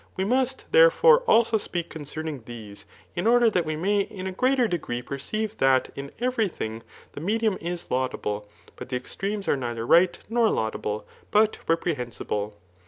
We 0.17 0.25
must, 0.25 0.65
therefore, 0.71 1.19
also 1.27 1.59
speak 1.59 1.91
concerning 1.91 2.41
these, 2.47 2.87
in 3.15 3.27
order 3.27 3.51
that 3.51 3.65
we 3.65 3.75
may 3.75 3.99
in 3.99 4.25
a 4.25 4.31
greater 4.31 4.67
de 4.67 4.79
gree 4.79 5.03
perceive, 5.03 5.57
that 5.59 5.91
in 5.95 6.11
every 6.19 6.47
thing 6.47 6.81
the 7.11 7.21
medium 7.21 7.55
is 7.61 7.91
laudable, 7.91 8.49
but 8.75 8.89
the 8.89 8.95
extremes 8.97 9.47
are 9.47 9.55
neither 9.55 9.85
right 9.85 10.17
nor 10.27 10.49
laudable, 10.49 11.05
but 11.29 11.59
reprehensible. 11.67 12.57